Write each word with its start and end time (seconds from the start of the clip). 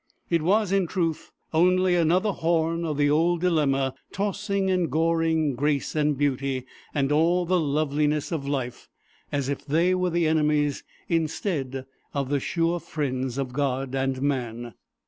It 0.31 0.41
was 0.41 0.71
in 0.71 0.87
truth 0.87 1.31
only 1.53 1.93
another 1.93 2.31
horn 2.31 2.85
of 2.85 2.97
the 2.97 3.07
old 3.11 3.41
dilemma, 3.41 3.93
tossing 4.11 4.67
and 4.71 4.89
goring 4.91 5.53
grace 5.53 5.95
and 5.95 6.17
beauty, 6.17 6.65
and 6.91 7.11
all 7.11 7.45
the 7.45 7.59
loveliness 7.59 8.31
of 8.31 8.47
life, 8.47 8.89
as 9.31 9.47
if 9.47 9.63
they 9.63 9.93
were 9.93 10.09
the 10.09 10.25
enemies 10.25 10.83
instead 11.07 11.85
of 12.15 12.29
the 12.29 12.39
sure 12.39 12.79
friends 12.79 13.37
of 13.37 13.53
God 13.53 13.93
and 13.93 14.23
man." 14.23 14.73